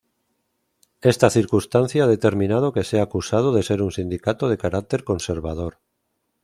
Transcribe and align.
Esta 1.01 1.29
circunstancia 1.29 2.05
ha 2.05 2.07
determinado 2.07 2.73
que 2.73 2.83
sea 2.89 3.03
acusado 3.03 3.53
de 3.53 3.61
ser 3.61 3.83
un 3.83 3.91
sindicato 3.91 4.49
de 4.49 4.57
carácter 4.57 5.03
conservador. 5.03 5.77